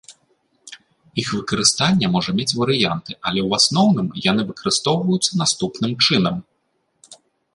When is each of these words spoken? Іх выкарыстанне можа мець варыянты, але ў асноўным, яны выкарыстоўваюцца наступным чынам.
Іх 1.23 1.27
выкарыстанне 1.39 2.07
можа 2.15 2.31
мець 2.39 2.57
варыянты, 2.61 3.11
але 3.27 3.39
ў 3.47 3.61
асноўным, 3.61 4.07
яны 4.31 4.41
выкарыстоўваюцца 4.53 5.31
наступным 5.43 5.91
чынам. 6.07 6.35